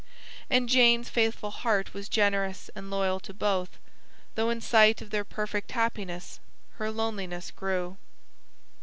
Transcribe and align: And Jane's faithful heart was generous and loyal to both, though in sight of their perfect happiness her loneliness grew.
And 0.49 0.67
Jane's 0.67 1.09
faithful 1.09 1.51
heart 1.51 1.93
was 1.93 2.09
generous 2.09 2.71
and 2.75 2.89
loyal 2.89 3.19
to 3.19 3.35
both, 3.35 3.77
though 4.33 4.49
in 4.49 4.59
sight 4.59 4.99
of 4.99 5.11
their 5.11 5.23
perfect 5.23 5.73
happiness 5.73 6.39
her 6.79 6.89
loneliness 6.89 7.51
grew. 7.51 7.97